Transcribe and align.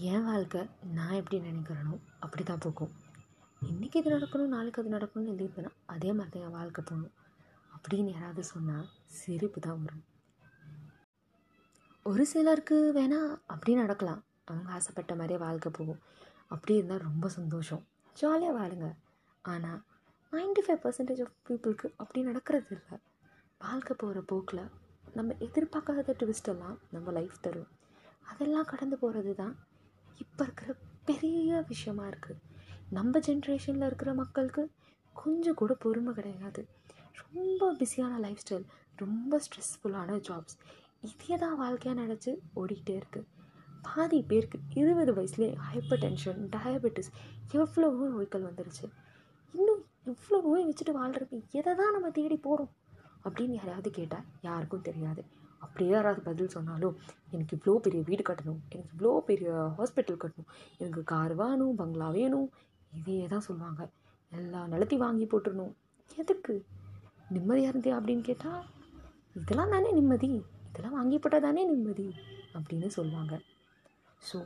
என் 0.00 0.24
வாழ்க்கை 0.24 0.60
நான் 0.96 1.16
எப்படி 1.18 1.38
நினைக்கிறேனோ 1.38 1.94
அப்படி 2.18 2.42
தான் 2.42 2.60
போகும். 2.60 2.92
இன்றைக்கி 3.62 3.96
இது 4.00 4.12
நடக்கணும் 4.14 4.52
நாளைக்கு 4.54 4.80
அது 4.82 4.92
நடக்கணும்னு 4.94 5.32
எழுதிப்பேனா 5.32 5.70
அதே 5.86 6.12
மாதிரி 6.12 6.30
தான் 6.34 6.44
என் 6.46 6.54
வாழ்க்கை 6.58 6.84
போகணும். 6.84 7.12
அப்படின்னு 7.76 8.12
யாராவது 8.12 8.42
சொன்னால் 8.42 8.86
சிரிப்பு 9.06 9.60
தான் 9.60 9.82
வரும். 9.82 10.04
ஒரு 12.02 12.24
சிலருக்கு 12.26 12.76
வேணால் 12.98 13.36
அப்படி 13.46 13.74
நடக்கலாம். 13.74 14.22
அவங்க 14.44 14.70
ஆசைப்பட்ட 14.70 15.14
மாதிரியே 15.14 15.38
வாழ்க்கை 15.38 15.72
போகும். 15.78 16.00
அப்படி 16.46 16.74
இருந்தால் 16.74 17.04
ரொம்ப 17.08 17.28
சந்தோஷம். 17.28 17.82
ஜாலியாக 18.16 18.56
வாழுங்க. 18.58 18.88
ஆனால் 19.44 19.80
நைன்டி 20.32 20.64
ஃபைவ் 20.68 20.82
பர்சன்டேஜ் 20.84 21.22
ஆஃப் 21.26 21.36
பீப்புளுக்கு 21.48 21.90
அப்படி 21.96 22.22
நடக்கிறது 22.22 22.72
இல்லை. 22.76 22.98
வாழ்க்கை 23.60 23.96
போகிற 23.96 24.22
போக்கில் 24.32 24.62
நம்ம 25.14 25.36
எதிர்பார்க்காத 25.48 26.16
ட்விஸ்டெல்லாம் 26.22 26.78
நம்ம 26.90 27.10
லைஃப் 27.10 27.36
தரும். 27.40 27.70
அதெல்லாம் 28.22 28.64
கடந்து 28.64 28.98
போகிறது 28.98 29.34
தான் 29.34 29.54
இப்போ 30.20 30.42
இருக்கிற 30.44 30.72
பெரிய 31.04 31.60
விஷயமா 31.68 32.04
இருக்குது 32.06 32.40
நம்ம 32.90 33.18
ஜென்ரேஷனில் 33.18 33.86
இருக்கிற 33.86 34.14
மக்களுக்கு 34.14 34.62
கொஞ்சம் 35.16 35.58
கூட 35.60 35.72
பொறுமை 35.74 36.12
கிடையாது. 36.14 36.62
ரொம்ப 37.22 37.72
பிஸியான 37.80 38.18
லைஃப் 38.18 38.42
ஸ்டைல் 38.44 38.66
ரொம்ப 38.98 39.40
ஸ்ட்ரெஸ்ஃபுல்லான 39.44 40.16
ஜாப்ஸ் 40.28 40.56
இதே 41.02 41.36
தான் 41.36 41.56
வாழ்க்கையாக 41.56 42.00
நினச்சி 42.00 42.32
ஓடிக்கிட்டே 42.54 42.94
இருக்குது 43.00 43.28
பாதி 43.86 44.18
பேருக்கு 44.22 44.58
இருபது 44.80 45.12
வயசுலேயே 45.18 45.54
ஹைப்பர் 45.68 46.02
டென்ஷன் 46.04 46.40
டயபெட்டிஸ் 46.56 47.10
எவ்வளவோ 47.52 48.08
நோய்கள் 48.14 48.46
வந்துருச்சு. 48.48 48.86
இன்னும் 49.54 49.82
இவ்வளோ 50.06 50.38
நோய் 50.46 50.66
வச்சுட்டு 50.68 50.92
வாழ்கிறது 50.98 51.36
எதை 51.52 51.72
தான் 51.74 51.94
நம்ம 51.96 52.10
தேடி 52.10 52.36
போகிறோம் 52.36 52.72
அப்படின்னு 53.24 53.54
யாராவது 53.60 53.90
கேட்டால் 53.90 54.28
யாருக்கும் 54.42 54.86
தெரியாது. 54.88 55.24
அப்படியே 55.64 55.90
யாராவது 55.90 56.20
பதில் 56.28 56.54
சொன்னாலும் 56.56 56.94
எனக்கு 57.34 57.56
இவ்வளோ 57.56 57.74
பெரிய 57.86 58.00
வீடு 58.08 58.22
கட்டணும் 58.28 58.60
எனக்கு 58.74 58.94
இவ்வளோ 58.96 59.12
பெரிய 59.30 59.50
ஹாஸ்பிட்டல் 59.78 60.20
கட்டணும் 60.22 60.50
எனக்கு 60.78 61.02
கார் 61.12 61.34
வேணும் 61.34 61.78
பங்களா 61.80 62.08
வேணும் 62.18 62.48
இதையே 62.98 63.26
தான் 63.26 63.46
சொல்லுவாங்க. 63.48 63.82
எல்லா 64.32 64.60
நிலத்தையும் 64.66 65.04
வாங்கி 65.06 65.26
போட்டுடணும் 65.26 65.72
எதுக்கு? 66.22 66.54
நிம்மதியாக 67.34 67.72
இருந்தே 67.72 67.92
அப்படின்னு 67.98 68.24
கேட்டால் 68.30 68.62
இதெல்லாம் 69.40 69.72
தானே 69.74 69.90
நிம்மதி 69.92 70.30
இதெல்லாம் 70.68 70.96
வாங்கி 70.98 71.18
போட்டால் 71.18 71.46
தானே 71.46 71.62
நிம்மதி 71.64 72.08
அப்படின்னு 72.56 72.88
சொல்லுவாங்க. 72.98 73.34
ஸோ 74.28 74.38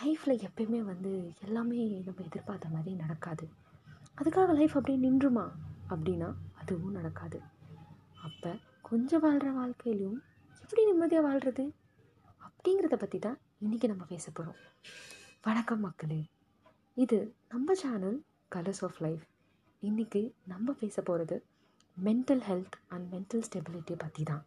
லைஃப்பில் 0.00 0.42
எப்பயுமே 0.46 0.80
வந்து 0.90 1.10
எல்லாமே 1.46 1.80
நம்ம 2.06 2.22
எதிர்பார்த்த 2.28 2.74
மாதிரி 2.74 2.92
நடக்காது. 2.94 3.46
அதுக்காக 4.20 4.54
லைஃப் 4.58 4.76
அப்படியே 4.78 4.98
நின்றுமா? 5.06 5.44
அப்படின்னா 5.90 6.28
அதுவும் 6.60 6.96
நடக்காது. 6.98 7.38
அப்போ 8.26 8.50
கொஞ்சம் 8.92 9.20
வாழ்கிற 9.20 9.50
வாழ்க்கையிலையும் 9.52 10.18
எப்படி 10.62 10.84
நிம்மதியாக 10.84 11.26
வாழ்கிறது 11.26 11.64
அப்படிங்கிறத 12.40 12.96
பற்றி 12.96 13.18
தான் 13.18 13.38
இன்றைக்கி 13.60 13.86
நம்ம 13.86 14.04
பேச 14.04 14.30
போகிறோம் 14.30 14.58
வணக்கம் 15.42 15.80
மக்களே. 15.80 16.26
இது 16.96 17.34
நம்ம 17.48 17.74
சேனல் 17.74 18.22
கலர்ஸ் 18.54 18.84
ஆஃப் 18.84 19.00
லைஃப் 19.00 19.24
இன்றைக்கி 19.82 20.32
நம்ம 20.44 20.72
பேச 20.72 21.02
போகிறது 21.02 21.42
mental 22.04 22.40
health 22.40 22.76
and 22.88 23.14
mental 23.14 23.40
stability 23.40 23.96
பற்றி 23.96 24.22
தான் 24.22 24.44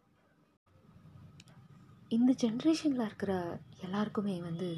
இந்த 2.08 2.34
ஜென்ரேஷனில் 2.34 3.06
இருக்கிற 3.06 3.60
எல்லாருக்குமே 3.82 4.42
வந்து 4.42 4.78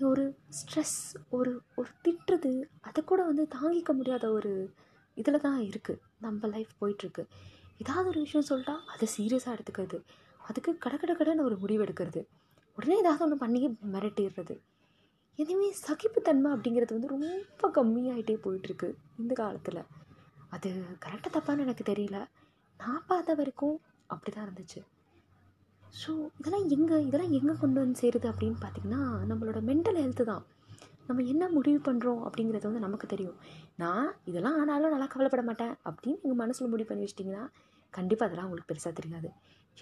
ஒரு 0.00 0.36
ஸ்ட்ரெஸ் 0.50 1.16
ஒரு 1.30 1.62
ஒரு 1.74 1.88
திட்டுறது 2.04 2.68
அதை 2.80 3.04
கூட 3.04 3.24
வந்து 3.24 3.48
தாங்கிக்க 3.48 3.92
முடியாத 3.92 4.30
ஒரு 4.30 4.72
இதில் 5.14 5.40
தான் 5.40 5.60
இருக்குது 5.60 6.00
நம்ம 6.18 6.46
லைஃப் 6.46 6.70
போயிட்டுருக்கு 6.80 7.26
ஏதாவது 7.82 8.06
ஒரு 8.12 8.20
விஷயம் 8.26 8.48
சொல்லிட்டா 8.50 8.74
அதை 8.92 9.06
சீரியஸாக 9.16 9.54
எடுத்துக்கிறது. 9.56 9.98
அதுக்கு 10.40 10.70
கட 10.84 10.94
கட 10.96 11.12
கடன்னு 11.20 11.46
ஒரு 11.48 11.56
முடிவு 11.62 11.82
எடுக்கிறது. 11.84 12.20
உடனே 12.78 12.96
ஏதாவது 13.02 13.24
ஒன்று 13.26 13.36
பண்ணி 13.44 13.60
மிரட்டிடுறது. 13.94 14.54
எதுவுமே 15.38 15.68
சகிப்புத்தன்மை 15.86 16.50
அப்படிங்கிறது 16.54 16.94
வந்து 16.96 17.12
ரொம்ப 17.14 17.70
கம்மியாகிட்டே 17.76 18.36
போயிட்டுருக்கு 18.44 18.88
இந்த 19.22 19.32
காலத்தில். 19.42 19.80
அது 20.54 20.68
கரெக்டாக 21.04 21.32
தப்பான்னு 21.36 21.64
எனக்கு 21.66 21.84
தெரியல. 21.90 22.18
நான் 22.80 23.06
பார்த்த 23.10 23.34
வரைக்கும் 23.40 23.76
அப்படி 24.12 24.30
தான் 24.34 24.46
இருந்துச்சு. 24.46 24.80
ஸோ 26.00 26.10
இதெல்லாம் 26.40 26.66
எங்கே 26.76 26.96
இதெல்லாம் 27.08 27.34
எங்கே 27.38 27.54
கொண்டு 27.62 27.78
வந்து 27.82 28.00
சேருது 28.02 28.26
அப்படின்னு 28.32 28.58
பார்த்திங்கன்னா 28.64 29.02
நம்மளோட 29.30 29.60
மென்டல் 29.70 30.00
ஹெல்த்து 30.02 30.24
தான். 30.32 30.44
நம்ம 31.08 31.22
என்ன 31.32 31.44
முடிவு 31.56 31.78
பண்ணுறோம் 31.86 32.22
அப்படிங்கிறது 32.26 32.68
வந்து 32.68 32.84
நமக்கு 32.86 33.06
தெரியும். 33.12 33.38
நான் 33.82 34.08
இதெல்லாம் 34.30 34.58
ஆனாலும் 34.60 34.94
நல்லா 34.94 35.08
கவலைப்பட 35.12 35.42
மாட்டேன் 35.48 35.74
அப்படின்னு 35.88 36.20
எங்கள் 36.24 36.40
மனசில் 36.42 36.72
முடிவு 36.72 36.88
பண்ணி 36.90 37.04
வச்சிட்டிங்கன்னா 37.04 37.44
கண்டிப்பாக 37.96 38.26
அதெல்லாம் 38.28 38.48
உங்களுக்கு 38.48 38.70
பெருசாக 38.72 38.94
தெரியாது. 39.00 39.28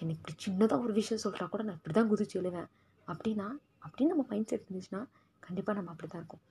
எனக்கு 0.01 0.19
இப்படி 0.21 0.35
சின்னதாக 0.45 0.85
ஒரு 0.85 0.93
விஷயம் 0.99 1.23
சொல்கிறா 1.25 1.45
கூட 1.53 1.63
நான் 1.67 1.77
இப்படி 1.79 1.95
தான் 1.99 2.09
குதிச்சு 2.11 2.35
எழுவேன். 2.41 2.67
அப்படின்னா 3.07 3.47
அப்படின்னு 3.85 4.11
நம்ம 4.13 4.25
மைண்ட் 4.31 4.49
செட் 4.51 4.65
இருந்துச்சுன்னா 4.67 5.01
கண்டிப்பாக 5.47 5.75
நம்ம 5.79 5.91
அப்படி 5.93 6.09
தான் 6.13 6.21
இருக்கும் 6.21 6.43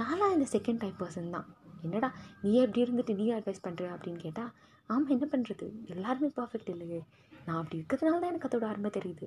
நான்லாம் 0.00 0.34
இந்த 0.36 0.46
செகண்ட் 0.54 0.80
டைப் 0.82 1.00
பர்சன் 1.02 1.34
தான். 1.36 1.48
என்னடா 1.86 2.08
நீ 2.42 2.52
எப்படி 2.64 2.82
இருந்துட்டு 2.84 3.14
நீ 3.20 3.26
அட்வைஸ் 3.38 3.64
பண்ணுற 3.66 3.84
அப்படின்னு 3.94 4.20
கேட்டால் 4.26 4.50
ஆமாம் 4.90 5.12
என்ன 5.16 5.26
பண்ணுறது 5.34 5.66
எல்லாருமே 5.92 6.28
பர்ஃபெக்ட் 6.38 6.70
இல்லையே. 6.74 7.00
நான் 7.46 7.58
அப்படி 7.60 7.78
இருக்கிறதுனால 7.80 8.20
தான் 8.22 8.32
எனக்கு 8.32 8.48
அதோட 8.48 8.66
அருமை 8.72 8.90
தெரியுது. 8.98 9.26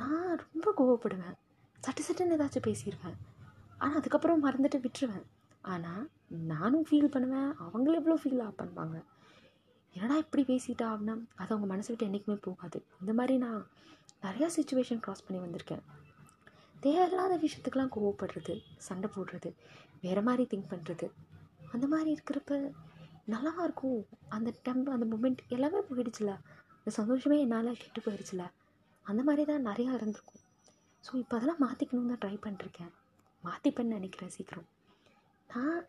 நான் 0.00 0.40
ரொம்ப 0.44 0.72
கோவப்படுவேன். 0.78 1.36
சட்டு 1.86 2.02
சட்டுன்னு 2.06 2.36
ஏதாச்சும் 2.36 2.66
பேசிடுவேன் 2.68 3.16
ஆனால் 3.82 3.98
அதுக்கப்புறம் 4.00 4.44
மறந்துட்டு 4.46 4.78
விட்டுருவேன். 4.84 5.26
ஆனால் 5.72 6.04
நானும் 6.52 6.86
ஃபீல் 6.88 7.12
பண்ணுவேன். 7.14 7.50
அவங்களும் 7.64 8.00
எவ்வளோ 8.00 8.18
ஃபீல் 8.22 8.42
பண்ணுவாங்க. 8.60 8.98
என்னடா 9.96 10.16
இப்படி 10.22 10.42
பேசிட்டா 10.50 10.86
அப்படின்னா 10.92 11.14
அது 11.40 11.50
அவங்க 11.54 11.68
மனசு 11.72 11.88
விட்டு 11.90 12.06
என்றைக்குமே 12.08 12.38
போகாது. 12.46 12.78
இந்த 13.02 13.12
மாதிரி 13.18 13.34
நான் 13.44 13.62
நிறையா 14.24 14.48
சுச்சுவேஷன் 14.56 15.00
க்ராஸ் 15.04 15.24
பண்ணி 15.26 15.40
வந்திருக்கேன். 15.44 15.84
தேவையில்லாத 16.84 17.34
விஷயத்துக்கெலாம் 17.44 17.94
கோவப்படுறது 17.94 18.54
சண்டை 18.86 19.08
போடுறது 19.14 19.50
வேறு 20.04 20.22
மாதிரி 20.28 20.44
திங்க் 20.50 20.70
பண்ணுறது 20.72 21.06
அந்த 21.74 21.86
மாதிரி 21.92 22.10
இருக்கிறப்ப 22.16 22.58
நல்லா 23.34 23.52
இருக்கும். 23.66 24.00
அந்த 24.36 24.50
டைம் 24.66 24.84
அந்த 24.96 25.06
மூமெண்ட் 25.12 25.40
எல்லாமே 25.56 25.80
போயிடுச்சுல. 25.88 26.32
அந்த 26.78 26.90
சந்தோஷமே 26.98 27.36
என்னால் 27.44 27.80
கெட்டு 27.82 28.00
போயிடுச்சுல. 28.06 28.42
அந்த 29.06 29.22
மாதிரி 29.28 29.44
தான் 29.52 29.66
நிறையா 29.70 29.92
இருந்திருக்கும். 29.98 30.42
ஸோ 31.04 31.12
இப்போ 31.22 31.34
அதெல்லாம் 31.38 31.62
மாற்றிக்கணும்னு 31.64 32.12
தான் 32.12 32.22
ட்ரை 32.24 32.36
பண்ணிருக்கேன். 32.44 32.92
மாற்றிப்பேன்னு 33.44 33.96
நினைக்கிறேன் 33.98 34.34
சீக்கிரம். 34.36 34.68
நான் 35.50 35.80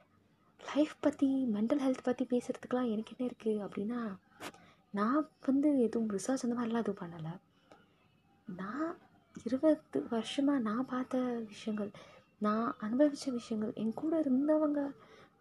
லைஃப் 0.59 0.95
பற்றி 1.01 1.27
மென்டல் 1.55 1.81
ஹெல்த் 1.83 2.07
பற்றி 2.07 2.23
பேசுகிறதுக்கெலாம் 2.31 2.91
எனக்கு 2.93 3.13
என்ன 3.13 3.27
இருக்குது 3.29 3.63
அப்படின்னா 3.65 3.99
நான் 4.93 5.29
வந்து 5.45 5.69
எதுவும் 5.85 6.09
ரிசர்ச் 6.09 6.43
அந்த 6.45 6.55
மாதிரிலாம் 6.57 6.83
எதுவும் 6.85 7.01
பண்ணலை. 7.03 7.33
நான் 8.47 8.91
இருபது 9.45 9.99
வருஷமாக 10.09 10.59
நான் 10.59 10.85
பார்த்த 10.85 11.17
விஷயங்கள் 11.53 11.91
நான் 12.41 12.67
அனுபவித்த 12.79 13.31
விஷயங்கள் 13.31 13.73
என் 13.73 13.93
கூட 13.93 14.13
இருந்தவங்க 14.19 14.81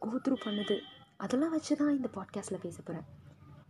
கோத்ரூ 0.07 0.37
பண்ணுது 0.45 0.77
அதெல்லாம் 1.17 1.51
வச்சு 1.51 1.77
தான் 1.77 1.95
இந்த 1.97 2.09
பாட்காஸ்ட்டில் 2.15 2.65
பேச 2.65 2.77
போகிறேன் 2.83 3.07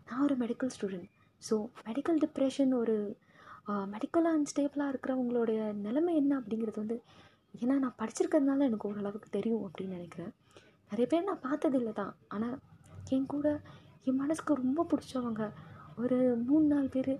நான் 0.09 0.23
ஒரு 0.23 0.37
medical 0.37 0.73
student 0.77 1.11
so 1.43 1.55
medical 1.87 2.21
depression 2.25 2.73
ஒரு 2.75 2.97
மெடிக்கலாக 3.95 4.39
அன்ஸ்டேபிளாக 4.39 4.93
இருக்கிறவங்களுடைய 4.93 5.61
நிலைமை 5.87 6.15
என்ன 6.17 6.33
அப்படிங்கிறது 6.41 6.83
வந்து 6.85 6.99
ஏன்னா 7.55 7.75
நான் 7.79 7.99
படிச்சிருக்கிறதுனால 7.99 8.67
எனக்கு 8.69 8.89
ஓரளவுக்கு 8.89 9.29
தெரியும் 9.31 9.65
அப்படின்னு 9.67 9.97
நினைக்கிறேன். 9.99 10.33
நிறைய 10.91 11.07
பேர் 11.13 11.29
நான் 11.31 11.47
பார்த்ததில்ல 11.47 11.93
தான். 12.01 12.13
ஆனால் 12.35 12.57
என் 13.15 13.31
கூட 13.35 13.49
என் 14.09 14.21
மனசுக்கு 14.23 14.61
ரொம்ப 14.63 14.81
பிடிச்சவங்க 14.91 15.45
ஒரு 16.03 16.19
மூணு 16.49 16.67
நாலு 16.73 16.89
பேர் 16.97 17.15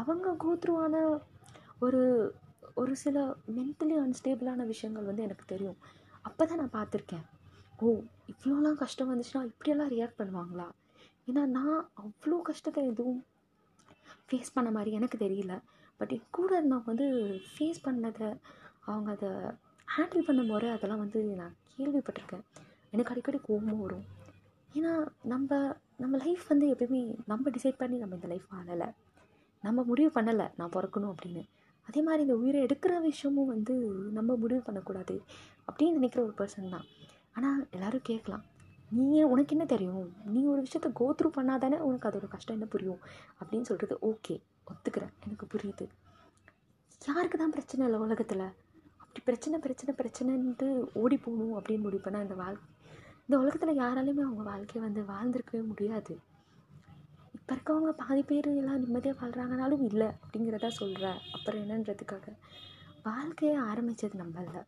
அவங்க 0.00 0.34
கோத்ரூவான 0.44 0.94
ஒரு 1.86 2.02
ஒரு 2.80 2.92
சில 3.02 3.18
மென்டலி 3.56 3.94
அன்ஸ்டேபிளான 4.04 4.64
விஷயங்கள் 4.72 5.08
வந்து 5.10 5.26
எனக்கு 5.26 5.44
தெரியும். 5.52 5.78
அப்போ 6.28 6.42
தான் 6.44 6.60
நான் 6.62 6.76
பார்த்துருக்கேன். 6.78 7.24
ஓ 7.82 7.86
இவ்வளோலாம் 8.32 8.80
கஷ்டம் 8.82 9.10
வந்துச்சுன்னா 9.12 9.42
இப்படியெல்லாம் 9.50 9.92
ரியாக்ட் 9.94 10.20
பண்ணுவாங்களா? 10.20 10.66
ஏன்னா 11.28 11.42
நான் 11.56 11.78
அவ்வளோ 12.02 12.36
கஷ்டத்தை 12.48 12.82
எதுவும் 12.92 13.20
ஃபேஸ் 14.28 14.54
பண்ண 14.56 14.68
மாதிரி 14.76 14.90
எனக்கு 14.98 15.16
தெரியல. 15.24 15.54
பட் 16.00 16.12
என் 16.16 16.28
கூட 16.38 16.50
இருந்தவங்க 16.58 16.92
வந்து 16.92 17.08
ஃபேஸ் 17.50 17.84
பண்ணதை 17.86 18.28
அவங்க 18.90 19.10
அதை 19.16 19.30
ஹேண்டில் 19.88 20.26
பண்ண 20.28 20.42
முறை 20.52 20.70
அதெல்லாம் 20.76 21.02
வந்து 21.04 21.20
நான் 21.40 21.56
கேள்விப்பட்டிருக்கேன். 21.74 22.44
எனக்கு 22.90 23.10
அடிக்கடி 23.10 23.40
கோபமும் 23.42 23.80
வரும். 23.80 24.04
ஏன்னா 24.74 25.06
நம்ம 25.22 25.76
நம்ம 25.96 26.16
லைஃப் 26.16 26.46
வந்து 26.48 26.66
எப்பயுமே 26.74 27.16
நம்ம 27.26 27.50
டிசைட் 27.50 27.76
பண்ணி 27.78 27.96
நம்ம 27.96 28.14
இந்த 28.14 28.26
லைஃப் 28.26 28.44
வாழலை. 28.50 28.86
நம்ம 29.62 29.82
முடிவு 29.82 30.20
பண்ணலை 30.20 30.50
நான் 30.56 30.72
பிறக்கணும் 30.76 31.14
அப்படின்னு. 31.14 31.48
அதே 31.86 32.02
மாதிரி 32.02 32.22
இந்த 32.22 32.36
உயிரை 32.36 32.64
எடுக்கிற 32.64 33.00
விஷயமும் 33.00 33.46
வந்து 33.46 33.74
நம்ம 34.12 34.36
முடிவு 34.36 34.60
பண்ணக்கூடாது 34.60 35.22
அப்படின்னு 35.68 35.92
நினைக்கிற 35.92 36.24
ஒரு 36.24 36.34
பர்சன் 36.38 36.70
தான். 36.70 36.84
ஆனால் 37.34 37.66
எல்லோரும் 37.70 38.00
கேட்கலாம். 38.02 38.44
நீ 38.90 39.22
உனக்கு 39.22 39.56
என்ன 39.56 39.66
தெரியும்? 39.66 40.12
நீ 40.24 40.44
ஒரு 40.44 40.62
விஷயத்த 40.62 40.92
கோத்ரூ 41.00 41.30
பண்ணால் 41.36 41.58
தானே 41.58 41.78
உனக்கு 41.78 42.08
அதோட 42.08 42.28
கஷ்டம் 42.28 42.56
என்ன 42.56 42.68
புரியும்? 42.68 42.98
அப்படின்னு 43.40 43.60
சொல்கிறது 43.60 43.98
ஓகே 44.06 44.42
ஒத்துக்கிறேன். 44.72 45.12
எனக்கு 45.24 45.46
புரியுது. 45.52 45.88
யாருக்கு 47.06 47.38
தான் 47.38 47.50
பிரச்சனை 47.50 47.86
இல்லை 47.86 48.00
உலகத்தில்? 48.00 48.46
அப்படி 48.96 49.20
பிரச்சனை 49.24 49.58
பிரச்சனை 49.58 49.94
பிரச்சனைன்ட்டு 49.94 50.86
ஓடி 50.92 51.16
போகணும் 51.16 51.58
அப்படின்னு 51.58 51.80
முடிவு 51.80 52.10
பண்ணால் 52.10 52.22
இந்த 52.22 52.34
வாழ் 52.34 52.58
இந்த 53.28 53.36
உலகத்தில் 53.42 53.80
யாராலையுமே 53.82 54.22
அவங்க 54.26 54.42
வாழ்க்கையை 54.50 54.80
வந்து 54.86 55.00
வாழ்ந்திருக்கவே 55.12 55.62
முடியாது. 55.70 56.14
இப்போ 57.36 57.52
இருக்கவங்க 57.54 57.90
பாதி 58.02 58.22
பேர் 58.28 58.48
எல்லாம் 58.60 58.82
நிம்மதியாக 58.84 59.18
வாழ்கிறாங்கனாலும் 59.20 59.82
இல்லை 59.88 60.08
அப்படிங்கிறதா 60.22 60.70
சொல்கிறேன் 60.78 61.18
அப்புறம் 61.34 61.60
என்னன்றதுக்காக 61.64 62.34
வாழ்க்கையை 63.08 63.56
ஆரம்பித்தது 63.70 64.20
நம்ம 64.22 64.44
இல்லை 64.46 64.62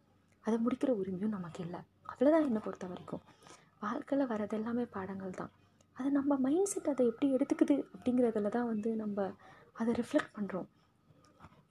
அதை 0.45 0.57
முடிக்கிற 0.65 0.91
உரிமையும் 1.01 1.35
நமக்கு 1.37 1.61
இல்லை. 1.67 1.81
அவ்வளோதான் 2.11 2.47
என்னை 2.49 2.61
பொறுத்த 2.67 2.87
வரைக்கும். 2.87 3.23
வாழ்க்கையில் 3.83 4.31
வர்றது 4.33 4.57
எல்லாமே 4.59 4.85
பாடங்கள் 4.97 5.39
தான் 5.41 5.53
அதை 5.97 6.09
நம்ம 6.11 6.37
மைண்ட் 6.45 6.71
செட் 6.73 6.93
அதை 6.93 7.05
எப்படி 7.13 7.27
எடுத்துக்குது 7.37 7.77
அப்படிங்கிறதுல 7.95 8.51
தான் 8.57 8.71
வந்து 8.73 8.91
நம்ம 8.97 9.29
அதை 9.81 9.93
ரிஃப்ளெக்ட் 10.01 10.35
பண்ணுறோம் 10.37 10.69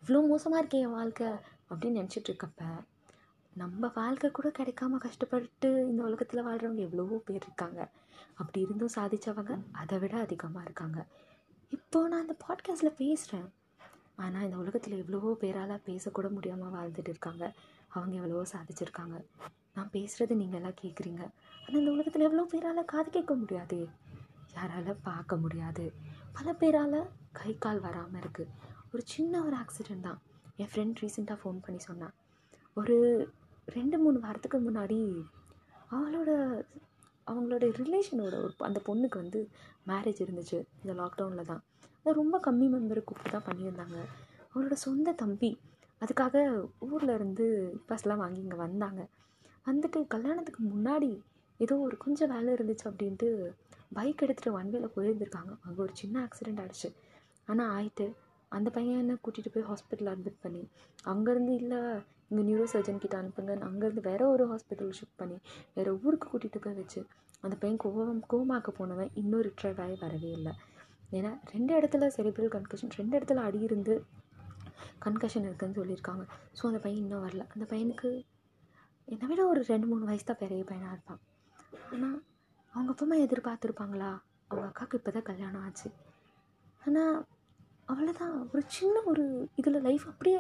இவ்வளோ 0.02 0.22
மோசமாக 0.32 0.62
இருக்கே 0.62 0.82
என் 0.86 0.96
வாழ்க்கை 1.00 1.30
அப்படின்னு 1.72 2.00
நினச்சிட்ருக்கப்ப 2.00 2.64
நம்ம 3.60 3.88
வாழ்க்கை 3.96 4.28
கூட 4.32 4.48
கிடைக்காம 4.58 4.98
கஷ்டப்பட்டு 5.04 5.70
இந்த 5.90 6.02
உலகத்தில் 6.08 6.46
வாழ்கிறவங்க 6.48 6.82
எவ்வளவோ 6.88 7.16
பேர் 7.28 7.46
இருக்காங்க. 7.48 7.80
அப்படி 8.40 8.60
இருந்தும் 8.66 8.94
சாதித்தவங்க 8.96 9.54
அதை 9.82 9.98
விட 10.02 10.16
அதிகமாக 10.26 10.66
இருக்காங்க. 10.68 11.00
இப்போது 11.78 12.10
நான் 12.12 12.24
இந்த 12.26 12.36
பாட்காஸ்ட்டில் 12.44 12.98
பேசுகிறேன் 13.00 13.48
ஆனால் 14.24 14.46
இந்த 14.48 14.58
உலகத்தில் 14.64 15.00
எவ்வளவோ 15.02 15.32
பேரால் 15.44 15.74
பேசக்கூட 15.88 16.30
முடியாமல் 16.36 16.76
வாழ்ந்துட்டு 16.76 17.12
இருக்காங்க. 17.14 17.44
அவங்க 17.96 18.14
எவ்வளவோ 18.20 18.44
சாதிச்சிருக்காங்க. 18.54 19.16
நான் 19.78 19.92
பேசுகிறது 19.96 20.36
நீங்கள் 20.42 20.60
எல்லாம் 20.60 20.80
கேட்குறீங்க 20.84 21.24
ஆனால் 21.64 21.80
இந்த 21.82 21.92
உலகத்தில் 21.96 22.28
எவ்வளோ 22.30 22.46
பேரால் 22.54 22.90
காது 22.94 23.10
கேட்க 23.18 23.36
முடியாது. 23.42 23.80
யாரால் 24.58 25.02
பார்க்க 25.10 25.42
முடியாது. 25.46 25.88
பல 26.38 26.54
பேரால் 26.62 27.00
கை 27.40 27.52
கால் 27.66 27.84
வராமல் 27.88 28.22
இருக்குது 28.24 28.54
ஒரு 28.94 29.04
சின்ன 29.16 29.42
ஒரு 29.48 29.58
ஆக்சிடெண்ட் 29.64 30.08
தான். 30.10 30.22
என் 30.62 30.72
ஃப்ரெண்ட் 30.72 31.02
ரீசெண்டாக 31.04 31.40
ஃபோன் 31.42 31.60
பண்ணி 31.66 31.82
சொன்னான். 31.90 32.16
ஒரு 32.82 32.96
ரெண்டு 33.76 33.98
மூணு 34.04 34.18
வாரத்துக்கு 34.26 34.58
முன்னாடி 34.68 35.00
அவளோட 35.96 36.32
அவங்களோட 37.28 37.66
ரிலேஷனோட 37.80 38.36
ஒரு 38.44 38.54
அந்த 38.68 38.80
பொண்ணுக்கு 38.88 39.18
வந்து 39.24 39.40
மேரேஜ் 39.90 40.22
இருந்துச்சு 40.26 40.58
இந்த 40.82 40.94
லாக்டவுனில் 41.02 41.50
தான். 41.52 41.62
அது 42.02 42.14
ரொம்ப 42.22 42.36
கம்மி 42.46 42.68
மெம்பரை 42.74 43.02
கூப்பிட்டு 43.04 43.34
தான் 43.36 43.48
பண்ணியிருந்தாங்க. 43.48 43.98
அவளோட 44.52 44.76
சொந்த 44.86 45.14
தம்பி 45.22 45.52
அதுக்காக 46.02 46.36
ஊரில் 46.88 47.14
இருந்து 47.16 47.46
பஸ்லாம் 47.90 48.22
வாங்கி 48.24 48.40
இங்கே 48.46 48.60
வந்தாங்க. 48.66 49.02
வந்துட்டு 49.66 50.00
கல்யாணத்துக்கு 50.14 50.62
முன்னாடி 50.74 51.12
ஏதோ 51.60 51.76
ஒரு 51.88 51.96
கொஞ்சம் 51.98 52.32
வேலை 52.34 52.50
இருந்துச்சு 52.58 52.86
அப்படின்ட்டு 52.90 53.30
பைக் 53.98 54.24
எடுத்துகிட்டு 54.26 54.58
வண்டியில் 54.58 54.94
போயிருந்துருக்காங்க. 54.96 55.52
அங்கே 55.66 55.80
ஒரு 55.86 55.94
சின்ன 56.02 56.16
ஆக்சிடெண்ட் 56.28 56.62
ஆகிடுச்சு 56.64 56.90
ஆனால் 57.48 57.72
ஆயிட்டு 57.78 58.08
அந்த 58.52 58.70
பையனை 58.78 59.16
கூட்டிகிட்டு 59.24 59.54
போய் 59.56 59.68
ஹாஸ்பிட்டல் 59.70 60.12
அட்மிட் 60.14 60.44
பண்ணி 60.46 60.64
அங்கேருந்து 61.14 61.54
இல்லை 61.62 61.82
இங்கே 62.30 62.44
நியூரோ 62.48 62.66
சர்ஜன் 62.74 63.02
கிட்ட 63.04 63.16
அனுப்புங்க 63.22 63.54
அங்கேருந்து 63.70 64.04
வேறு 64.10 64.24
ஒரு 64.34 64.46
ஹாஸ்பிட்டல் 64.52 64.94
ஷிஃப்ட் 65.00 65.20
பண்ணி 65.22 65.38
வேறு 65.78 65.92
ஊருக்கு 66.04 66.28
கூட்டிகிட்டு 66.32 66.62
போய் 66.66 66.80
வச்சு 66.82 67.02
அந்த 67.46 67.56
பையன் 67.62 67.82
கோவம் 67.84 68.22
கோமாக்க 68.32 68.70
போனவன் 68.80 69.12
இன்னும் 69.22 69.44
ரிட்ரைவ் 69.48 69.80
ஆகி 69.84 69.96
வரவே 70.06 70.32
இல்லை. 70.38 70.54
ஏன்னா 71.18 71.32
ரெண்டு 71.54 71.72
இடத்துல 71.80 72.08
செரிபிரல் 72.16 72.54
கன்கஷன் 72.56 72.96
ரெண்டு 73.00 73.14
இடத்துல 73.18 73.44
அடி 73.48 73.60
இருந்து 73.68 73.94
கன்கஷன் 75.06 75.46
இருக்குதுன்னு 75.48 75.80
சொல்லியிருக்காங்க. 75.80 76.24
ஸோ 76.58 76.64
அந்த 76.70 76.80
பையன் 76.86 77.02
இன்னும் 77.04 77.24
வரல. 77.26 77.44
அந்த 77.54 77.66
பையனுக்கு 77.72 78.10
என்னை 79.08 79.28
விட 79.30 79.42
ஒரு 79.52 79.62
ரெண்டு 79.72 79.88
மூணு 79.88 80.04
வயசு 80.10 80.26
தான் 80.26 80.42
பெரிய 80.44 80.64
பையனாக 80.72 80.96
இருப்பான். 80.96 81.22
ஆனால் 81.94 82.18
அவங்க 82.74 82.92
அப்பா 82.94 83.06
அம்மா 83.06 83.18
எதிர்பார்த்துருப்பாங்களா? 83.26 84.10
அவங்க 84.52 84.66
அக்காவுக்கு 84.70 85.00
இப்போ 85.00 85.12
தான் 85.12 85.28
கல்யாணம் 85.30 85.64
ஆச்சு. 85.68 85.90
ஆனால் 86.88 87.16
அவ்வளோதான் 87.90 88.50
ஒரு 88.54 88.64
சின்ன 88.68 89.02
ஒரு 89.02 89.50
இதில் 89.56 89.82
லைஃப் 89.82 90.06
அப்படியே 90.08 90.40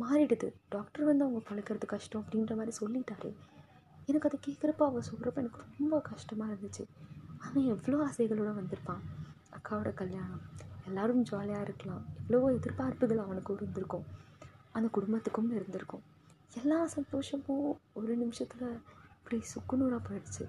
மாறிடுது. 0.00 0.52
டாக்டர் 0.68 1.04
வந்து 1.04 1.24
அவங்க 1.24 1.40
பழக்கிறது 1.50 1.86
கஷ்டம் 1.86 2.24
அப்படின்ற 2.24 2.56
மாதிரி 2.56 2.72
சொல்லிட்டாரு. 2.80 3.34
எனக்கு 4.06 4.28
அதை 4.28 4.38
கேட்குறப்ப 4.46 4.82
அவள் 4.82 5.08
சொல்கிறப்ப 5.10 5.34
எனக்கு 5.34 5.60
ரொம்ப 5.78 6.00
கஷ்டமாக 6.00 6.52
இருந்துச்சு. 6.52 6.84
அவன் 7.38 7.64
எவ்வளோ 7.64 7.98
ஆசைகளோடு 8.04 8.52
வந்திருப்பான். 8.60 9.02
அக்காவோட 9.56 9.94
கல்யாணம். 9.94 10.40
எல்லோரும் 10.86 11.22
ஜாலியாக 11.22 11.62
இருக்கலாம். 11.62 12.04
எவ்வளவோ 12.20 12.52
எதிர்பார்ப்புகள் 12.52 13.16
அவனுக்கும் 13.16 13.56
இருந்திருக்கும். 13.56 14.04
அந்த 14.72 14.88
குடும்பத்துக்கும் 14.88 15.50
இருந்திருக்கும். 15.50 16.02
எல்லா 16.54 16.86
சந்தோஷமும் 16.86 17.78
ஒரு 17.92 18.16
நிமிஷத்தில் 18.16 18.80
இப்படி 19.18 19.42
சுக்குநூறாக 19.54 20.00
போயிடுச்சு. 20.08 20.44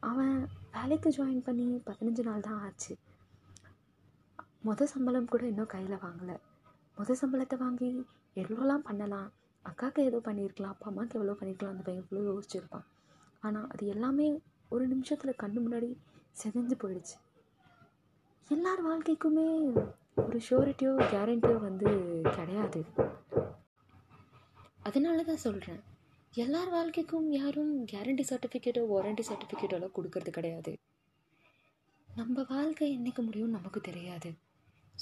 அவன் 0.00 0.48
வேலைக்கு 0.72 1.10
ஜாயின் 1.10 1.44
பண்ணி 1.44 1.82
பதினஞ்சு 1.86 2.22
நாள் 2.22 2.40
தான் 2.40 2.60
ஆச்சு. 2.60 2.96
மொதல் 4.64 4.90
சம்பளம் 4.92 5.30
கூட 5.30 5.42
இன்னும் 5.50 5.70
கையில் 5.72 6.02
வாங்கலை. 6.04 6.34
மொதல் 6.96 7.18
சம்பளத்தை 7.20 7.56
வாங்கி 7.62 7.88
எவ்வளோலாம் 8.36 8.84
பண்ணலாம்? 8.88 9.28
அக்காவுக்கு 9.64 10.00
ஏதோ 10.08 10.18
பண்ணியிருக்கலாம். 10.26 10.74
அப்பா 10.74 10.86
அம்மாவுக்கு 10.90 11.18
எவ்வளோ 11.18 11.34
பண்ணியிருக்கலாம்? 11.38 11.74
அந்த 11.74 11.84
பையன் 11.86 12.02
எவ்வளோ 12.04 12.22
யோசிச்சிருப்பான். 12.28 12.86
ஆனால் 13.42 13.66
அது 13.74 13.86
எல்லாமே 13.94 14.26
ஒரு 14.70 14.84
நிமிஷத்தில் 14.92 15.40
கண்ணு 15.42 15.60
முன்னாடி 15.64 15.88
செதஞ்சு 16.42 16.76
போயிடுச்சு. 16.82 17.16
எல்லார் 18.50 18.82
வாழ்க்கைக்குமே 18.88 19.46
ஒரு 20.26 20.38
ஷோரிட்டியோ 20.48 20.92
கேரண்டியோ 21.12 21.56
வந்து 21.66 21.90
கிடையாது. 22.38 22.82
அதனால 24.82 25.18
தான் 25.30 25.44
சொல்கிறேன் 25.46 25.82
எல்லார் 26.34 26.70
வாழ்க்கைக்கும் 26.76 27.28
யாரும் 27.40 27.74
கேரண்டி 27.92 28.24
சர்டிஃபிகேட்டோ 28.30 28.84
வாரண்டி 28.92 29.24
சர்டிஃபிகேட்டோலாம் 29.30 29.96
கொடுக்கறது 29.98 30.32
கிடையாது. 30.38 30.72
நம்ம 32.08 32.42
வாழ்க்கை 32.54 32.88
என்றைக்கு 32.96 33.22
முடியும் 33.22 33.54
நமக்கு 33.56 33.80
தெரியாது. 33.90 34.30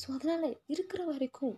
ஸோ 0.00 0.06
அதனால் 0.16 0.46
இருக்கிற 0.74 1.00
வரைக்கும் 1.10 1.56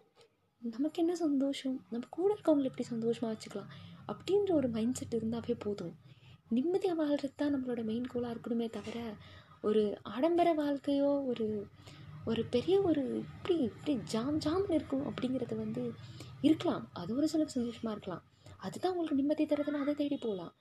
நமக்கு 0.63 0.99
என்ன 1.03 1.15
சந்தோஷம்? 1.25 1.77
நம்ம 1.93 2.09
கூட 2.17 2.29
இருக்கவங்களை 2.35 2.69
எப்படி 2.71 2.85
சந்தோஷமாக 2.91 3.31
வச்சுக்கலாம்? 3.33 3.71
அப்படின்ற 4.13 4.51
ஒரு 4.61 4.69
மைண்ட் 4.77 4.99
செட் 4.99 5.17
இருந்தாவே 5.19 5.55
போதும். 5.65 5.95
நிம்மதியாக 6.57 6.97
வாழ்கிறது 7.01 7.37
தான் 7.41 7.53
நம்மளோட 7.55 7.83
மெயின் 7.91 8.09
கோலாக 8.13 8.35
இருக்கணுமே 8.35 8.67
தவிர 8.77 8.99
ஒரு 9.69 9.83
ஆடம்பர 10.15 10.49
வாழ்க்கையோ 10.63 11.11
ஒரு 11.33 11.47
ஒரு 12.31 12.43
பெரிய 12.55 12.75
ஒரு 12.89 13.03
இப்படி 13.23 13.55
இப்படி 13.69 13.95
ஜாம் 14.13 14.39
ஜாம்னு 14.45 14.77
இருக்கும் 14.79 15.07
அப்படிங்கிறது 15.11 15.55
வந்து 15.63 15.85
இருக்கலாம். 16.49 16.85
அது 17.01 17.11
ஒரு 17.19 17.29
சிலருக்கு 17.33 17.57
சந்தோஷமாக 17.59 17.95
இருக்கலாம். 17.95 18.25
அதுதான் 18.67 18.93
உங்களுக்கு 18.95 19.21
நிம்மதி 19.21 19.45
தருதுன்னு 19.53 19.83
அதை 19.85 19.95
தேடி 20.01 20.19
போகலாம். 20.27 20.53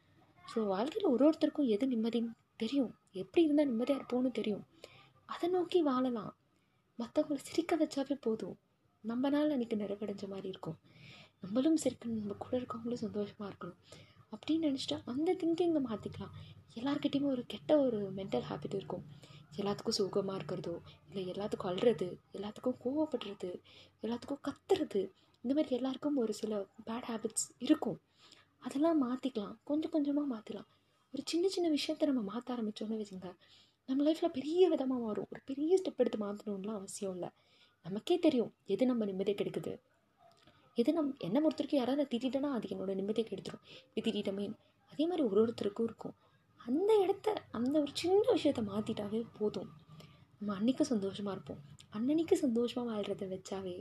ஸோ 0.46 0.60
வாழ்க்கையில் 0.74 1.12
ஒரு 1.16 1.24
ஒருத்தருக்கும் 1.28 1.72
எது 1.76 1.88
நிம்மதின்னு 1.94 2.32
தெரியும். 2.64 2.92
எப்படி 3.24 3.44
இருந்தால் 3.46 3.70
நிம்மதியாக 3.72 4.00
இருப்போம்னு 4.02 4.32
தெரியும். 4.40 4.64
அதை 5.34 5.50
நோக்கி 5.58 5.82
வாழலாம். 5.90 6.32
மற்றவங்களை 7.02 7.42
சிரிக்க 7.50 7.76
வச்சாவே 7.76 8.16
போதும். 8.22 8.56
நம்ம 9.04 9.30
நாள் 9.30 9.54
அன்றைக்கி 9.54 9.78
நிறைவடைஞ்ச 9.84 10.26
மாதிரி 10.28 10.48
இருக்கும். 10.54 10.78
நம்மளும் 11.42 11.78
சிரிக்கணும் 11.84 12.22
நம்ம 12.22 12.36
கூட 12.40 12.54
இருக்கவங்களும் 12.60 13.04
சந்தோஷமாக 13.06 13.50
இருக்கணும். 13.52 13.80
அப்படின்னு 14.34 14.66
நினச்சிட்டா 14.68 14.98
அந்த 15.12 15.30
திங்கிங்கை 15.42 15.82
மாற்றிக்கலாம் 15.90 16.34
எல்லாருக்கிட்டேயுமே 16.76 17.30
ஒரு 17.36 17.44
கெட்ட 17.48 17.72
ஒரு 17.86 18.00
மென்டல் 18.18 18.46
ஹேபிட் 18.50 18.76
இருக்கும். 18.80 19.04
எல்லாத்துக்கும் 19.60 19.98
சுகமாக 19.98 20.38
இருக்கிறதோ 20.40 20.76
இல்லை 21.08 21.24
எல்லாத்துக்கும் 21.32 21.72
அழுறது 21.72 22.08
எல்லாத்துக்கும் 22.34 22.78
கோவப்படுறது 22.84 23.50
எல்லாத்துக்கும் 24.04 24.44
கத்துறது 24.48 25.02
இந்த 25.44 25.52
மாதிரி 25.56 25.76
எல்லாருக்கும் 25.76 26.20
ஒரு 26.24 26.34
சில 26.34 26.60
பேட் 26.88 27.08
ஹேபிட்ஸ் 27.10 27.48
இருக்கும். 27.66 27.98
அதெல்லாம் 28.64 29.00
மாற்றிக்கலாம் 29.06 29.56
கொஞ்சம் 29.64 29.94
கொஞ்சமாக 29.96 30.28
மாற்றலாம் 30.34 30.70
ஒரு 31.14 31.24
சின்ன 31.26 31.46
சின்ன 31.48 31.68
விஷயத்த 31.70 32.10
நம்ம 32.10 32.22
மாற்ற 32.32 32.50
ஆரம்பித்தோன்னு 32.56 33.00
வச்சுங்க 33.00 33.30
நம்ம 33.92 34.04
லைஃப்பில் 34.08 34.36
பெரிய 34.36 34.66
விதமாக 34.74 35.00
மாறும். 35.06 35.30
ஒரு 35.32 35.42
பெரிய 35.48 35.78
ஸ்டெப் 35.80 36.02
எடுத்து 36.02 36.20
மாற்றணும்லாம் 36.24 36.78
அவசியம் 36.80 37.14
இல்லை. 37.16 37.30
நமக்கே 37.86 38.16
தெரியும் 38.26 38.52
எது 38.74 38.84
நம்ம 38.90 39.06
நிம்மதியை 39.10 39.36
கெடுக்குது? 39.38 39.74
எது 40.78 40.92
நம் 40.98 41.10
என்னை 41.28 41.40
ஒருத்தருக்கும் 41.48 41.82
யாராவது 41.82 42.04
திட்டிட்டேன்னா 42.12 42.50
அது 42.58 42.68
என்னோட 42.74 42.92
நிம்மதியை 43.00 43.26
கெடுத்துரும். 43.30 43.64
இப்படி 43.88 44.04
திட்டிட்டமே 44.08 44.46
அதே 44.92 45.04
மாதிரி 45.10 45.24
ஒரு 45.30 45.40
ஒருத்தருக்கும் 45.44 45.88
இருக்கும். 45.90 46.16
அந்த 46.60 46.92
இடத்த 47.04 47.34
அந்த 47.58 47.76
ஒரு 47.84 47.92
சின்ன 48.02 48.24
விஷயத்த 48.38 48.62
மாற்றிட்டாவே 48.72 49.22
போதும். 49.38 49.70
நம்ம 50.40 50.54
அன்றைக்கும் 50.60 50.92
சந்தோஷமாக 50.94 51.36
இருப்போம். 51.36 51.62
அன்னன்னைக்கு 51.98 52.36
சந்தோஷமாக 52.46 52.86
வாழ்கிறத 52.92 53.28
வச்சாவே 53.34 53.76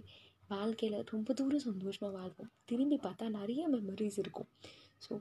வாழ்க்கையில் 0.52 0.98
ரொம்ப 1.12 1.32
தூரம் 1.40 1.66
சந்தோஷமாக 1.68 2.12
வாழ்வோம். 2.18 2.50
திரும்பி 2.70 2.98
பார்த்தா 3.06 3.28
நிறைய 3.40 3.62
மெமரிஸ் 3.74 4.18
இருக்கும். 4.24 4.48
ஸோ 5.04 5.12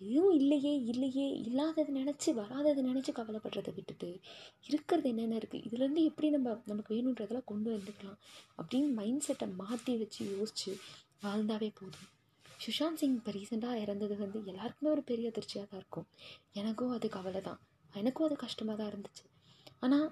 எதுவும் 0.00 0.34
இல்லையே 0.40 0.72
இல்லையே 0.92 1.26
இல்லாததை 1.46 1.90
நினச்சி 2.00 2.30
வராததை 2.40 2.82
நினச்சி 2.90 3.12
கவலைப்படுறதை 3.16 3.72
விட்டுட்டு 3.78 4.08
இருக்கிறது 4.68 5.08
என்னென்ன 5.12 5.38
இருக்குது 5.40 5.64
இதுலேருந்து 5.68 6.02
எப்படி 6.10 6.28
நம்ம 6.36 6.54
நமக்கு 6.66 6.92
வேணுன்றதெல்லாம் 6.94 7.50
கொண்டு 7.52 7.70
வந்துக்கலாம் 7.76 8.18
அப்படின்னு 8.58 8.90
மைண்ட் 9.00 9.24
செட்டை 9.26 9.48
மாற்றி 9.62 9.94
வச்சு 10.02 10.22
யோசித்து 10.36 10.72
வாழ்ந்தாவே 11.24 11.70
போதும். 11.80 12.08
சுஷாந்த் 12.60 13.00
சிங் 13.00 13.16
இப்போ 13.18 13.32
ரீசெண்டாக 13.38 13.82
இறந்தது 13.84 14.14
வந்து 14.22 14.38
எல்லாருக்குமே 14.52 14.90
ஒரு 14.90 15.02
பெரிய 15.10 15.32
அதிர்ச்சியாக 15.32 15.66
தான் 15.70 15.80
இருக்கும். 15.82 16.06
எனக்கும் 16.60 16.94
அது 16.96 17.08
கவலை 17.16 17.40
தான். 17.48 17.60
எனக்கும் 17.94 18.26
அது 18.28 18.36
கஷ்டமாக 18.44 18.76
தான் 18.80 18.90
இருந்துச்சு. 18.92 19.24
ஆனால் 19.84 20.06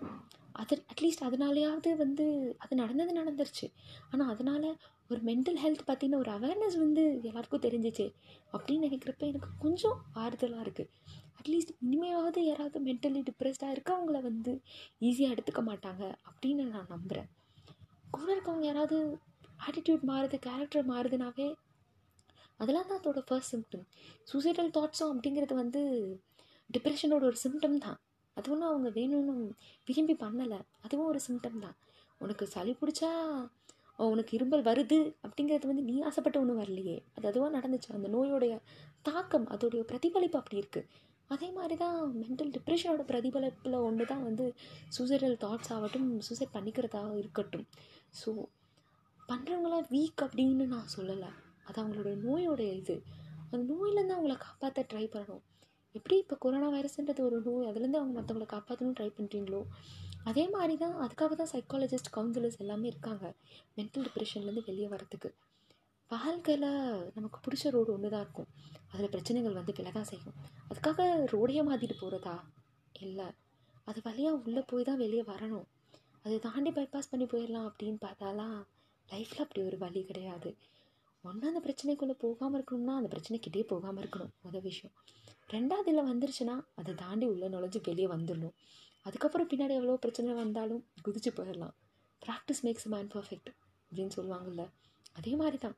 அது 0.63 0.75
அட்லீஸ்ட் 0.93 1.27
அதனாலேயாவது 1.29 1.91
வந்து 2.05 2.25
அது 2.65 2.75
நடந்தது 2.83 3.13
நடந்துருச்சு. 3.21 3.67
ஆனால் 4.11 4.31
அதனால் 4.35 4.69
ஒரு 5.11 5.21
மென்டல் 5.21 5.59
ஹெல்த் 5.65 5.85
பற்றின 5.87 6.17
ஒரு 6.17 6.31
அவேர்னஸ் 6.33 6.77
வந்து 6.77 7.03
எல்லாருக்கும் 7.23 7.65
தெரிஞ்சிச்சு. 7.67 8.07
அப்படின்னு 8.53 8.87
நினைக்கிறப்ப 8.87 9.27
எனக்கு 9.27 9.51
கொஞ்சம் 9.59 9.99
ஆறுதலாக 10.15 10.65
இருக்குது 10.67 10.93
அட்லீஸ்ட் 11.39 11.73
இனிமேவாவது 11.87 12.41
யாராவது 12.41 12.81
மென்டலி 12.85 13.23
டிப்ரெஸ்டாக 13.29 13.75
இருக்கவங்கள 13.77 14.21
வந்து 14.23 14.53
ஈஸியாக 15.01 15.35
எடுத்துக்க 15.35 15.63
மாட்டாங்க 15.71 16.03
அப்படின்னு 16.29 16.65
நான் 16.67 16.93
நம்புகிறேன் 16.95 17.29
கூட 18.11 18.29
இருக்கவங்க 18.37 18.65
யாராவது 18.65 18.99
ஆட்டிடியூட் 19.67 20.05
மாறுது 20.07 20.37
கேரக்டர் 20.39 20.89
மாறுதுனாவே 20.91 21.49
அதெல்லாம் 22.61 22.89
தான் 22.89 23.01
அதோட 23.01 23.21
ஃபர்ஸ்ட் 23.27 23.53
சிம்டம் 23.55 23.87
சூசைடல் 24.33 24.71
தாட்ஸும் 24.77 25.13
அப்படிங்கிறது 25.13 25.55
வந்து 25.55 25.81
டிப்ரெஷனோட 26.71 27.25
ஒரு 27.31 27.37
சிம்டம் 27.45 27.79
தான். 27.79 27.99
அது 28.37 28.51
ஒன்றும் 28.51 28.69
அவங்க 28.69 28.89
வேணும்னு 29.01 29.35
விரும்பி 29.87 30.15
பண்ணலை. 30.15 30.59
அதுவும் 30.81 31.07
ஒரு 31.07 31.21
சிம்டம் 31.29 31.59
தான். 31.59 31.77
உனக்கு 32.19 32.47
சளி 32.47 32.77
பிடிச்சா 32.81 33.11
உனக்கு 33.99 34.33
இரும்பல் 34.37 34.65
வருது 34.69 34.99
அப்படிங்கிறது 35.27 35.67
வந்து 35.71 35.85
நீ 35.89 35.95
ஆசைப்பட்ட 36.09 36.37
ஒன்றும் 36.43 36.61
வரலையே. 36.63 36.97
அது 37.17 37.29
அதுவாக 37.31 37.51
நடந்துச்சு. 37.59 37.91
அந்த 37.99 38.09
நோயோடைய 38.17 38.55
தாக்கம் 39.09 39.47
அதோடைய 39.55 39.83
பிரதிபலிப்பு 39.91 40.39
அப்படி 40.41 40.61
இருக்குது 40.63 40.89
அதே 41.31 41.49
மாதிரி 41.51 41.77
தான் 41.77 41.97
மென்டல் 42.23 42.51
டிப்ரெஷனோட 42.57 43.03
பிரதிபலிப்பில் 43.11 43.85
ஒன்று 43.87 44.05
தான் 44.13 44.25
வந்து 44.29 44.45
சூசைடல் 44.97 45.37
தாட்ஸ் 45.45 45.73
ஆகட்டும் 45.77 46.07
சூசைட் 46.27 46.55
பண்ணிக்கிறதாக 46.57 47.11
இருக்கட்டும். 47.23 47.67
ஸோ 48.21 48.31
பண்ணுறவங்களாம் 49.29 49.89
வீக் 49.95 50.25
அப்படின்னு 50.27 50.67
நான் 50.75 50.93
சொல்லலை. 50.97 51.31
அது 51.69 51.77
அவங்களோட 51.83 52.11
நோயோடைய 52.27 52.73
இது. 52.83 52.97
அந்த 53.51 53.63
நோயிலேருந்து 53.73 54.17
அவங்கள 54.17 54.37
காப்பாற்ற 54.47 54.87
ட்ரை 54.93 55.05
பண்ணணும். 55.15 55.45
எப்படி 55.95 56.17
இப்போ 56.23 56.37
கொரோனா 56.45 56.69
வைரஸ்ன்றது 56.73 57.21
ஒரு 57.27 57.37
நோய் 57.49 57.69
அதுலேருந்து 57.69 58.01
அவங்க 58.01 58.15
மற்றவங்களை 58.19 58.49
காப்பாற்றணும்னு 58.55 58.99
ட்ரை 58.99 59.11
பண்ணுறீங்களோ 59.19 59.61
அதே 60.31 60.45
மாதிரி 60.55 60.75
தான் 60.85 60.97
அதுக்காக 61.05 61.35
தான் 61.41 61.53
சைக்காலஜிஸ்ட் 61.55 62.15
கவுன்சிலர்ஸ் 62.17 62.61
எல்லாமே 62.65 62.87
இருக்காங்க 62.93 63.25
மென்டல் 63.79 64.07
டிப்ரெஷன்லேருந்து 64.07 64.69
வெளியே 64.71 64.89
வரத்துக்கு 64.95 65.31
வாழ்க்கையில் 66.11 66.69
நமக்கு 67.17 67.39
பிடிச்ச 67.45 67.71
ரோடு 67.75 67.91
ஒன்று 67.95 68.09
தான் 68.13 68.25
இருக்கும். 68.25 68.49
அதில் 68.93 69.13
பிரச்சனைகள் 69.15 69.57
வந்து 69.59 69.73
விலை 69.79 69.93
தான் 69.97 70.09
செய்யும். 70.11 70.37
அதுக்காக 70.71 71.07
ரோடையே 71.33 71.63
மாற்றிட்டு 71.69 71.97
போகிறதா 72.03 72.35
இல்லை. 73.07 73.27
அது 73.91 74.01
வழியாக 74.07 74.41
உள்ளே 74.45 74.63
போய் 74.71 74.87
தான் 74.89 75.01
வெளியே 75.05 75.25
வரணும். 75.33 75.67
அதை 76.25 76.37
தாண்டி 76.47 76.71
பைபாஸ் 76.77 77.11
பண்ணி 77.13 77.27
போயிடலாம் 77.33 77.67
அப்படின்னு 77.71 77.99
பார்த்தாலாம் 78.07 78.57
லைஃப்பில் 79.09 79.45
அப்படி 79.45 79.61
ஒரு 79.69 79.77
வழி 79.85 80.01
கிடையாது. 80.11 80.51
ஒன்று 81.25 81.51
அந்த 81.51 81.61
பிரச்சனைக்குள்ளே 81.67 82.17
போகாமல் 82.25 82.59
இருக்கணும்னா 82.59 82.95
அந்த 83.01 83.11
பிரச்சனைக்கிட்டே 83.15 83.65
போகாமல் 83.73 84.03
இருக்கணும் 84.03 84.33
முதல் 84.47 84.67
விஷயம். 84.71 84.95
ரெண்டாவது 85.55 85.89
இதில் 85.91 86.09
வந்துருச்சுன்னா 86.11 86.57
அதை 86.81 86.93
தாண்டி 87.05 87.27
உள்ளே 87.33 87.49
நுழைஞ்சு 87.55 87.81
வெளியே 87.89 88.09
வந்துடணும். 88.15 88.57
அதுக்கப்புறம் 89.07 89.49
பின்னாடி 89.53 89.75
எவ்வளோ 89.81 89.97
பிரச்சனை 90.05 90.35
வந்தாலும் 90.43 90.83
குதிச்சு 91.07 91.31
போயிடலாம். 91.39 91.75
ப்ராக்டிஸ் 92.23 92.63
மேக்ஸ் 92.67 92.89
மேன் 92.93 93.11
பர்ஃபெக்ட் 93.15 93.51
அப்படின்னு 93.91 94.15
சொல்லுவாங்கள்ல 94.19 94.65
அதே 95.19 95.33
மாதிரி 95.41 95.59
தான் 95.65 95.77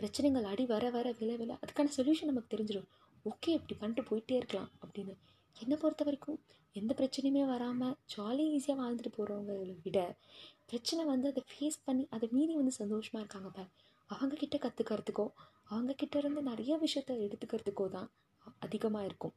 பிரச்சனைகள் 0.00 0.46
அடி 0.52 0.64
வர 0.72 0.84
வர 0.96 1.08
வில 1.20 1.32
வில 1.40 1.52
அதுக்கான 1.62 1.92
சொல்யூஷன் 1.96 2.30
நமக்கு 2.30 2.52
தெரிஞ்சிடும். 2.54 2.88
ஓகே 3.30 3.50
இப்படி 3.58 3.74
பண்ணிட்டு 3.80 4.02
போயிட்டே 4.08 4.34
இருக்கலாம் 4.40 4.70
அப்படின்னு. 4.84 5.14
என்னை 5.56 5.76
பொறுத்த 5.82 6.02
வரைக்கும் 6.08 6.38
எந்த 6.76 6.92
பிரச்சனையுமே 7.00 7.42
வராமல் 7.52 7.94
ஜாலியாக 8.14 8.54
ஈஸியாக 8.56 8.78
வாழ்ந்துட்டு 8.80 9.12
போகிறவங்களை 9.16 9.76
விட 9.84 9.98
பிரச்சனை 10.70 11.02
வந்து 11.12 11.26
அதை 11.32 11.42
ஃபேஸ் 11.52 11.78
பண்ணி 11.86 12.04
அதை 12.16 12.26
மீறி 12.36 12.54
வந்து 12.60 12.74
சந்தோஷமாக 12.80 13.22
இருக்காங்க 13.24 13.50
பார். 13.56 13.70
அவங்கக்கிட்ட 14.10 14.56
கற்றுக்கிறதுக்கோ 14.64 15.26
அவங்கக்கிட்ட 15.72 16.16
இருந்து 16.22 16.40
நிறைய 16.50 16.72
விஷயத்த 16.84 17.12
எடுத்துக்கிறதுக்கோ 17.26 17.86
தான் 17.96 18.08
அதிகமாக 18.66 19.08
இருக்கும். 19.08 19.34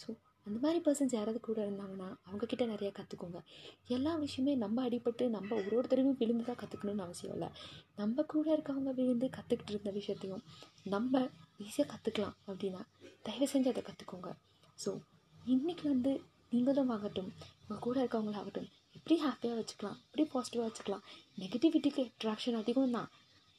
ஸோ 0.00 0.08
அந்த 0.46 0.58
மாதிரி 0.62 0.78
பர்சன்ஸ் 0.86 1.14
யாராவது 1.14 1.40
கூட 1.40 1.58
இருந்தாங்கன்னா 1.66 2.08
அவங்கக்கிட்ட 2.26 2.64
நிறையா 2.72 2.90
கற்றுக்கோங்க 2.98 3.38
எல்லா 3.86 4.12
விஷயமே 4.14 4.54
நம்ம 4.54 4.84
அடிபட்டு 4.88 5.24
நம்ம 5.28 5.50
ஒரு 5.56 5.74
ஒருத்தரையும் 5.78 6.18
விழுந்து 6.18 6.44
தான் 6.44 6.60
கற்றுக்கணும்னு 6.62 7.04
அவசியம் 7.06 7.34
இல்லை. 7.34 7.48
நம்ம 7.96 8.22
கூட 8.32 8.46
இருக்கவங்க 8.56 8.92
விழுந்து 8.94 9.28
கற்றுக்கிட்டு 9.36 9.72
இருந்த 9.74 9.90
விஷயத்தையும் 9.90 10.42
நம்ம 10.84 11.22
ஈஸியாக 11.64 11.88
கற்றுக்கலாம் 11.92 12.36
அப்படின்னா 12.46 12.82
தயவு 13.22 13.48
செஞ்சு 13.52 13.72
அதை 13.72 13.84
கற்றுக்கோங்க 13.86 14.30
ஸோ 14.78 14.92
இன்றைக்கி 15.54 15.86
வந்து 15.88 16.12
நீங்களும் 16.50 16.88
ஆகட்டும் 16.88 17.30
உங்கள் 17.60 17.84
கூட 17.86 17.96
இருக்கவங்களாகட்டும் 18.02 18.68
எப்படி 18.96 19.16
ஹாப்பியாக 19.22 19.56
வச்சுக்கலாம் 19.60 19.98
எப்படி 20.04 20.24
பாசிட்டிவாக 20.34 20.66
வச்சுக்கலாம் 20.68 21.04
நெகட்டிவிட்டிக்கு 21.38 22.02
அட்ராக்ஷன் 22.10 22.60
அதிகம் 22.60 22.96
தான் 22.98 23.08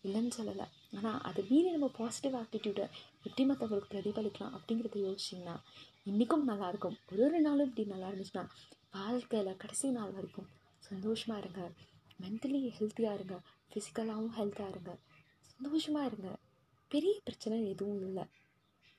இல்லைன்னு 0.03 0.31
சொல்லலை. 0.37 0.65
ஆனால் 0.97 1.19
அதை 1.21 1.41
மீறி 1.49 1.69
நம்ம 1.71 1.87
பாசிட்டிவ் 1.97 2.35
ஆட்டிடியூடை 2.41 2.85
எப்படி 3.27 3.43
மற்றவங்களுக்கு 3.49 3.91
பிரதிபலிக்கலாம் 3.93 4.55
அப்படிங்கிறத 4.57 4.99
யோசிச்சிங்கன்னா 5.05 5.55
இன்றைக்கும் 6.05 6.43
நல்லாயிருக்கும். 6.49 6.95
ஒரு 7.11 7.21
ஒரு 7.25 7.37
நாளும் 7.39 7.67
இப்படி 7.67 7.83
நல்லா 7.91 8.07
இருந்துச்சுன்னா 8.09 8.43
வாழ்க்கையில் 8.95 9.57
கடைசி 9.57 9.87
நாள் 9.89 10.11
வரைக்கும் 10.11 10.49
சந்தோஷமாக 10.83 11.39
இருங்க. 11.39 11.61
மென்டலி 12.19 12.59
ஹெல்த்தியாக 12.75 13.17
இருங்க. 13.17 13.37
ஃபிசிக்கலாகவும் 13.69 14.35
ஹெல்த்தாக 14.35 14.73
இருங்க. 14.73 14.91
சந்தோஷமாக 15.53 16.09
இருங்க. 16.09 16.29
பெரிய 16.91 17.13
பிரச்சனை 17.23 17.57
எதுவும் 17.71 18.03
இல்லை. 18.07 18.25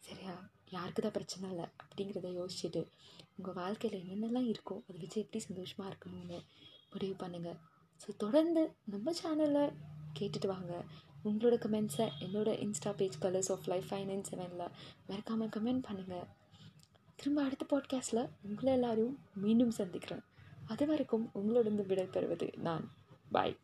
சரியா? 0.02 0.34
யாருக்கு 0.70 1.02
தான் 1.02 1.14
பிரச்சனை 1.18 1.50
இல்லை 1.50 1.66
அப்படிங்கிறத 1.82 2.32
யோசிச்சுட்டு 2.38 2.82
உங்கள் 3.36 3.56
வாழ்க்கையில் 3.60 4.00
என்னென்னலாம் 4.02 4.48
இருக்கோ 4.52 4.78
அதை 4.88 4.96
வச்சு 5.02 5.20
எப்படி 5.20 5.42
சந்தோஷமாக 5.48 5.90
இருக்கணும்னு 5.90 6.40
முடிவு 6.92 7.16
பண்ணுங்கள் 7.22 7.58
ஸோ 8.00 8.16
தொடர்ந்து 8.16 8.64
நம்ம 8.94 9.14
சேனலில் 9.20 9.74
கேட்டுட்டு 10.18 10.50
வாங்க. 10.54 10.72
உங்களோட 11.24 11.58
கமெண்ட்ஸை 11.64 12.08
என்னோடய 12.26 12.62
insta 12.64 12.90
page 12.98 13.22
colours 13.22 13.52
of 13.52 13.68
life 13.68 13.88
five 13.90 14.08
nine 14.10 14.26
செவனில் 14.30 14.66
மறக்காமல் 15.06 15.54
கமெண்ட் 15.56 15.86
பண்ணுங்கள் 15.86 16.26
திரும்ப 17.26 17.44
அடுத்த 17.44 17.66
பாட்காஸ்ட்டில் 17.70 18.28
உங்களை 18.42 18.72
எல்லாரையும் 18.72 19.18
மீண்டும் 19.34 19.70
சந்திக்கிறேன். 19.70 20.22
அது 20.66 20.86
வரைக்கும் 20.86 21.30
உங்களோட 21.34 21.86
விடை 21.86 22.04
பெறுவது 22.04 22.50
நான். 22.56 22.92
பாய் 23.32 23.56